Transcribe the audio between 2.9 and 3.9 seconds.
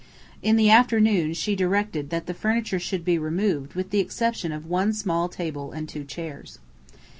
be removed